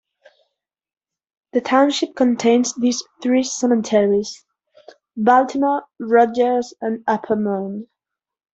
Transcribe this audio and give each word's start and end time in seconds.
The 1.53 1.61
township 1.61 2.15
contains 2.15 2.73
these 2.73 3.03
three 3.21 3.43
cemeteries: 3.43 4.43
Baltimore, 5.15 5.83
Rodgers 5.99 6.73
and 6.81 7.03
Upper 7.05 7.35
Mound. 7.35 7.85